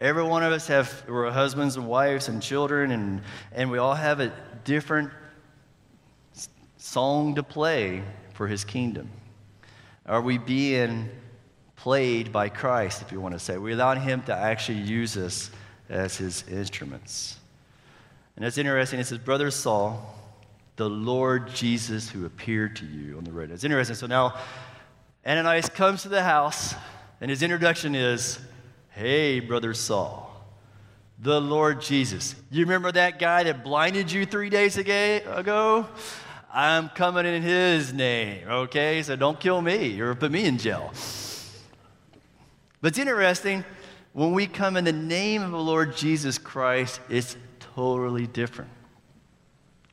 [0.00, 3.94] Every one of us have we're husbands and wives and children, and, and we all
[3.94, 4.32] have a
[4.64, 5.10] different
[6.78, 8.02] song to play
[8.32, 9.10] for his kingdom.
[10.06, 11.10] Are we being
[11.80, 13.56] played by Christ, if you want to say.
[13.56, 15.50] We allow Him to actually use us
[15.88, 17.38] as His instruments.
[18.36, 19.00] And it's interesting.
[19.00, 20.14] It says, Brother Saul,
[20.76, 23.50] the Lord Jesus who appeared to you on the road.
[23.50, 23.96] It's interesting.
[23.96, 24.34] So now
[25.26, 26.74] Ananias comes to the house,
[27.22, 28.38] and his introduction is,
[28.90, 30.30] Hey, Brother Saul,
[31.18, 32.34] the Lord Jesus.
[32.50, 35.86] You remember that guy that blinded you three days ago?
[36.52, 39.02] I'm coming in his name, okay?
[39.02, 40.92] So don't kill me or put me in jail.
[42.80, 43.64] But it's interesting,
[44.12, 47.36] when we come in the name of the Lord Jesus Christ, it's
[47.74, 48.70] totally different.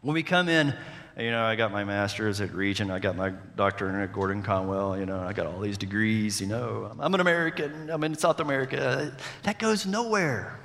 [0.01, 0.73] When we come in
[1.19, 4.99] you know, I got my master's at Regent, I got my doctorate at Gordon Conwell,
[4.99, 8.39] you know, I got all these degrees, you know, I'm an American, I'm in South
[8.39, 9.15] America.
[9.41, 10.59] That goes nowhere.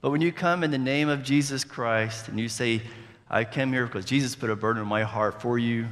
[0.00, 2.82] But when you come in the name of Jesus Christ and you say,
[3.30, 5.86] I came here because Jesus put a burden in my heart for you,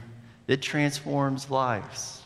[0.48, 2.21] it transforms lives.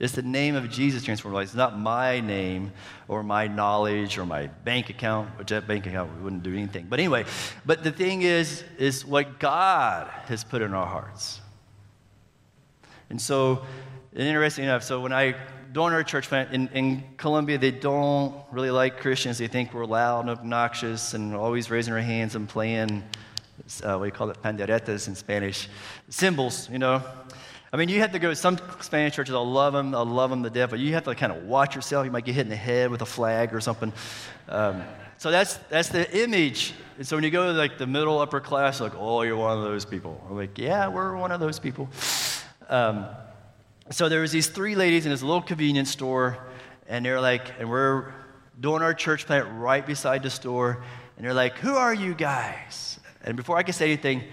[0.00, 1.50] It's the name of Jesus transformed lives.
[1.50, 2.72] It's not my name
[3.08, 6.86] or my knowledge or my bank account, which that bank account we wouldn't do anything.
[6.88, 7.24] But anyway,
[7.66, 11.40] but the thing is, is what God has put in our hearts.
[13.10, 13.62] And so,
[14.14, 15.34] interesting enough, so when I
[15.72, 19.38] joined our church in, in Colombia, they don't really like Christians.
[19.38, 23.02] They think we're loud and obnoxious and always raising our hands and playing,
[23.82, 25.68] uh, what do you call it, panderetas in Spanish,
[26.08, 27.02] cymbals, you know.
[27.72, 30.30] I mean, you have to go, to some Spanish churches, I love them, I love
[30.30, 32.06] them to death, but you have to kind of watch yourself.
[32.06, 33.92] You might get hit in the head with a flag or something.
[34.48, 34.82] Um,
[35.18, 36.72] so that's, that's the image.
[36.96, 39.56] And so when you go to like the middle, upper class, like, oh, you're one
[39.58, 40.24] of those people.
[40.30, 41.90] I'm like, yeah, we're one of those people.
[42.70, 43.06] Um,
[43.90, 46.38] so there was these three ladies in this little convenience store,
[46.88, 48.12] and they're like, and we're
[48.60, 50.82] doing our church plant right beside the store,
[51.16, 52.98] and they're like, who are you guys?
[53.24, 54.24] And before I could say anything,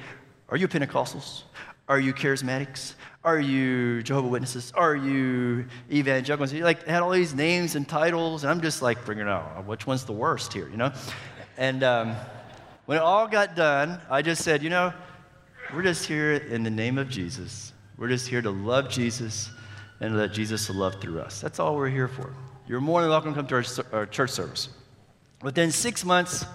[0.50, 1.44] are you Pentecostals?
[1.88, 2.96] Are you charismatics?
[3.26, 4.72] Are you Jehovah Witnesses?
[4.76, 6.54] Are you evangelicals?
[6.54, 10.06] Like had all these names and titles, and I'm just like figuring out which one's
[10.06, 10.94] the worst here, you know?
[11.58, 12.16] And um,
[12.86, 14.94] when it all got done, I just said, you know,
[15.74, 17.74] we're just here in the name of Jesus.
[17.98, 19.50] We're just here to love Jesus
[20.02, 21.42] and let Jesus love through us.
[21.42, 22.32] That's all we're here for.
[22.68, 24.70] You're more than welcome to come to our, our church service.
[25.42, 26.46] Within six months,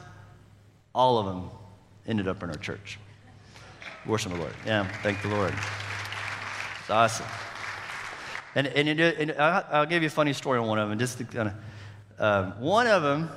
[0.94, 1.50] all of them
[2.06, 3.00] ended up in our church.
[4.06, 4.54] Worship the Lord.
[4.64, 5.52] Yeah, thank the Lord.
[6.90, 7.26] Awesome.
[8.57, 10.98] And, and, and I'll give you a funny story on one of them.
[10.98, 11.55] Just kind of,
[12.18, 13.31] um, one of them,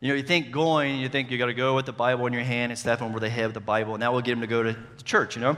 [0.00, 2.32] you know, you think going, you think you got to go with the Bible in
[2.32, 4.42] your hand and step over the head with the Bible, and that will get them
[4.42, 5.56] to go to church, you know.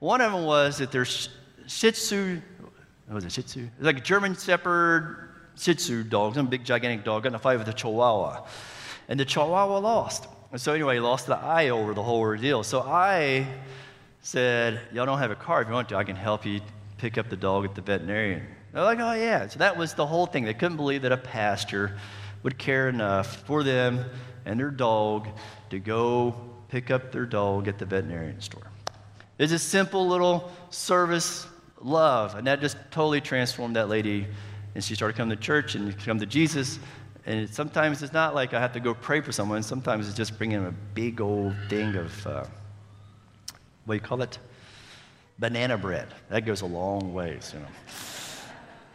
[0.00, 1.28] One of them was that there's
[1.68, 2.40] Shih Tzu,
[3.06, 3.68] what was it, Shih Tzu?
[3.76, 7.38] It's like a German Shepherd Shih Tzu dog, some big gigantic dog, got in a
[7.38, 8.46] fight with a Chihuahua.
[9.08, 10.26] And the Chihuahua lost.
[10.50, 12.64] And so anyway, he lost the eye over the whole ordeal.
[12.64, 13.46] So I
[14.24, 15.62] said, Y'all don't have a car.
[15.62, 16.60] If you want to, I can help you
[16.96, 18.46] pick up the dog at the veterinarian.
[18.72, 19.46] They're like, Oh, yeah.
[19.46, 20.44] So that was the whole thing.
[20.44, 21.96] They couldn't believe that a pastor
[22.42, 24.04] would care enough for them
[24.46, 25.28] and their dog
[25.70, 26.34] to go
[26.68, 28.66] pick up their dog at the veterinarian store.
[29.38, 31.46] It's a simple little service
[31.80, 32.34] love.
[32.34, 34.26] And that just totally transformed that lady.
[34.74, 36.78] And she started coming to church and come to Jesus.
[37.26, 39.62] And sometimes it's not like I have to go pray for someone.
[39.62, 42.26] Sometimes it's just bringing a big old thing of.
[42.26, 42.44] Uh,
[43.84, 44.38] what do you call it?
[45.38, 46.08] Banana bread.
[46.30, 47.66] That goes a long ways, you know.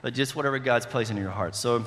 [0.01, 1.55] But just whatever God's placing in your heart.
[1.55, 1.85] So,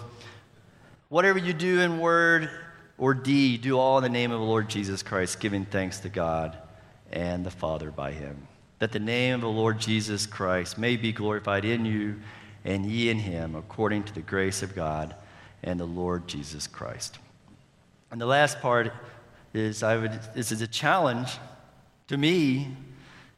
[1.09, 2.51] whatever you do in word
[2.99, 6.09] or deed, do all in the name of the Lord Jesus Christ, giving thanks to
[6.09, 6.57] God
[7.11, 8.47] and the Father by him.
[8.79, 12.21] That the name of the Lord Jesus Christ may be glorified in you
[12.65, 15.15] and ye in him, according to the grace of God
[15.63, 17.19] and the Lord Jesus Christ.
[18.11, 18.93] And the last part
[19.55, 21.39] is I would this is a challenge
[22.09, 22.77] to me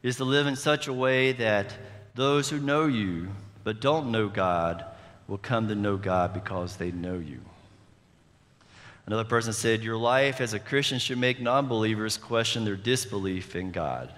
[0.05, 1.75] is to live in such a way that
[2.13, 3.27] those who know you
[3.63, 4.85] but don't know God
[5.27, 7.41] will come to know God because they know you.
[9.07, 13.55] Another person said, Your life as a Christian should make non believers question their disbelief
[13.55, 14.13] in God.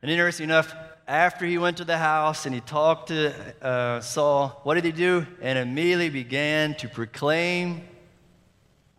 [0.00, 0.72] And interesting enough,
[1.08, 4.92] after he went to the house and he talked to uh, Saul, what did he
[4.92, 5.26] do?
[5.42, 7.82] And immediately began to proclaim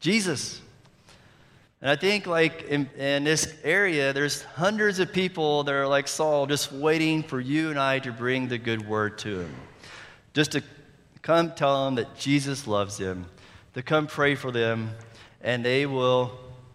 [0.01, 0.59] Jesus.
[1.85, 6.07] And I think, like, in, in, this area, there's hundreds of people that are like
[6.07, 9.55] Saul, just waiting for you and I to bring the good word to them.
[10.33, 10.63] Just to
[11.21, 13.27] come tell them that Jesus loves them,
[13.75, 14.95] to come pray for them,
[15.41, 16.31] and they will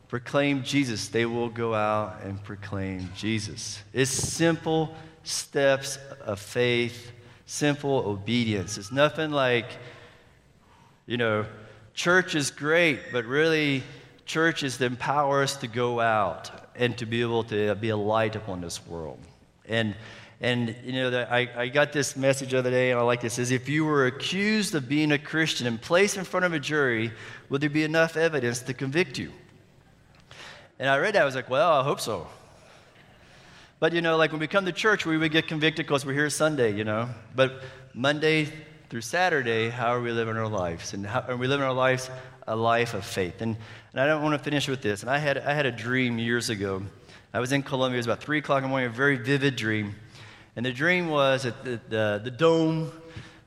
[0.07, 1.09] proclaim Jesus.
[1.09, 3.83] They will go out and proclaim Jesus.
[3.93, 4.95] It's simple
[5.25, 7.11] steps of faith,
[7.47, 8.79] simple obedience.
[8.79, 9.67] It's nothing like,
[11.07, 11.47] you know,
[11.95, 13.83] church is great, but really,
[14.31, 17.97] church is to empower us to go out and to be able to be a
[17.97, 19.19] light upon this world.
[19.69, 19.97] And,
[20.41, 23.21] and you know, the, I, I got this message the other day, and I like
[23.21, 23.41] this.
[23.41, 26.61] Is if you were accused of being a Christian and placed in front of a
[26.61, 27.11] jury,
[27.49, 29.33] would there be enough evidence to convict you?
[30.79, 32.29] And I read that, I was like, well, I hope so.
[33.81, 36.13] But you know, like when we come to church, we would get convicted because we're
[36.13, 37.09] here Sunday, you know.
[37.35, 37.63] But
[37.95, 38.49] Monday
[38.91, 40.95] through Saturday, how are we living our lives?
[40.95, 42.11] And how are we living our lives
[42.51, 43.41] a life of faith?
[43.41, 43.57] And
[43.93, 45.03] and I don't want to finish with this.
[45.03, 46.83] And I had, I had a dream years ago.
[47.35, 47.97] I was in Colombia.
[47.97, 49.97] It was about 3 o'clock in the morning, a very vivid dream.
[50.55, 52.93] And the dream was that the, the, the dome,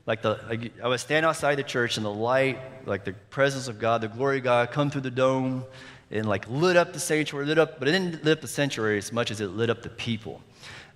[0.06, 3.78] like the, I was standing outside the church and the light, like the presence of
[3.78, 5.64] God, the glory of God, come through the dome.
[6.10, 8.98] and like lit up the sanctuary, lit up, but it didn't lit up the sanctuary
[8.98, 10.42] as much as it lit up the people.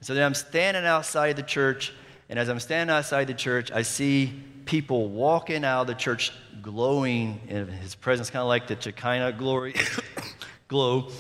[0.03, 1.95] So then I'm standing outside the church,
[2.29, 4.33] and as I'm standing outside the church, I see
[4.64, 9.33] people walking out of the church glowing in his presence, kind of like the Shekinah
[9.33, 9.74] glory
[10.68, 11.11] glow.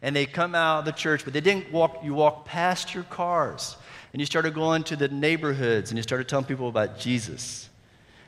[0.00, 3.04] And they come out of the church, but they didn't walk, you walk past your
[3.04, 3.76] cars.
[4.12, 7.68] And you started going to the neighborhoods and you started telling people about Jesus.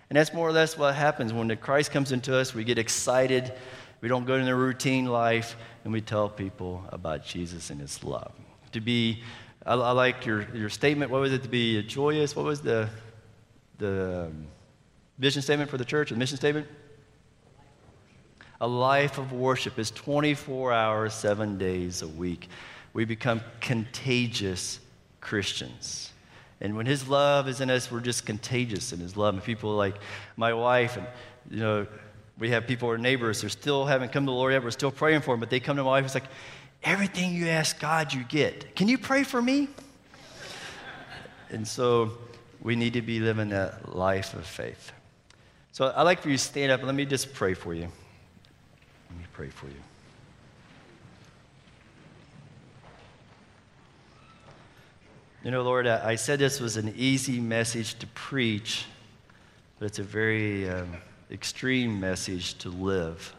[0.09, 2.55] And that's more or less what happens when the Christ comes into us.
[2.55, 3.53] We get excited.
[4.01, 8.33] We don't go into routine life, and we tell people about Jesus and His love.
[8.73, 9.23] To be,
[9.67, 11.11] I, I like your, your statement.
[11.11, 11.43] What was it?
[11.43, 12.37] To be joyous.
[12.37, 12.89] What was the
[13.79, 14.47] the um,
[15.19, 16.11] vision statement for the church?
[16.11, 16.67] The mission statement.
[18.61, 22.49] A life of worship is 24 hours, seven days a week.
[22.95, 24.81] We become contagious
[25.21, 26.13] Christians.
[26.63, 29.35] And when His love is in us, we're just contagious in His love.
[29.35, 29.97] And people like
[30.39, 31.07] my wife, and
[31.51, 31.87] you know,
[32.39, 34.63] we have people, our neighbors, who still haven't come to the Lord yet.
[34.63, 36.05] We're still praying for them, but they come to my wife.
[36.07, 36.25] It's like,
[36.87, 38.75] everything you ask God, you get.
[38.77, 39.69] Can you pray for me?
[41.51, 42.13] and so
[42.63, 44.93] we need to be living that life of faith.
[45.73, 47.89] So I'd like for you to stand up let me just pray for you.
[49.11, 49.75] Let me pray for you.
[55.45, 58.87] You know, Lord, I said this was an easy message to preach,
[59.79, 60.97] but it's a very um,
[61.31, 63.36] extreme message to live.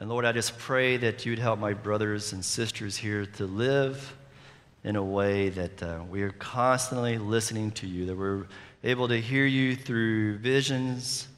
[0.00, 4.16] And Lord, I just pray that you'd help my brothers and sisters here to live
[4.82, 8.46] in a way that uh, we are constantly listening to you, that we're
[8.82, 11.28] able to hear you through visions,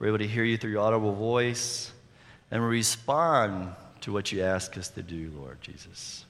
[0.00, 1.92] we're able to hear you through your audible voice,
[2.50, 6.24] and respond to what you ask us to do, Lord Jesus.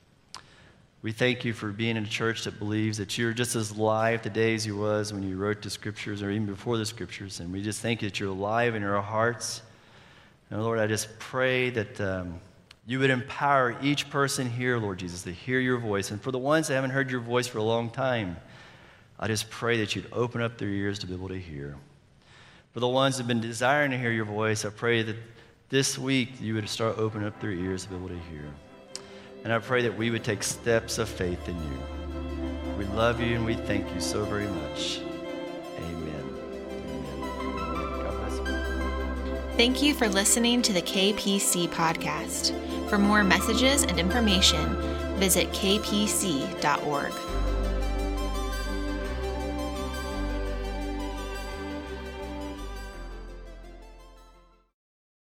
[1.00, 4.20] We thank you for being in a church that believes that you're just as alive
[4.20, 7.40] today as you was when you wrote the scriptures or even before the scriptures.
[7.40, 9.62] And we just thank you that you're alive in our hearts.
[10.50, 12.40] And Lord, I just pray that um,
[12.86, 16.10] you would empower each person here, Lord Jesus, to hear your voice.
[16.10, 18.36] And for the ones that haven't heard your voice for a long time,
[19.18, 21.76] I just pray that you'd open up their ears to be able to hear.
[22.72, 25.16] For the ones that have been desiring to hear your voice, I pray that
[25.68, 28.44] this week you would start opening up their ears to be able to hear.
[29.44, 31.78] And I pray that we would take steps of faith in you.
[32.78, 35.00] We love you and we thank you so very much.
[39.58, 42.54] Thank you for listening to the KPC podcast.
[42.88, 44.76] For more messages and information,
[45.18, 47.27] visit kpc.org.